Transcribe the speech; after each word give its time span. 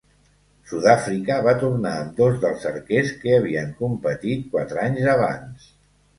Sud-àfrica 0.69 1.35
va 1.47 1.53
tornar 1.63 1.91
amb 2.05 2.15
dos 2.21 2.39
dels 2.47 2.65
arquers 2.71 3.13
que 3.21 3.37
havien 3.43 3.71
competit 3.83 4.51
quatre 4.57 4.85
anys 4.89 5.13
abans. 5.15 5.71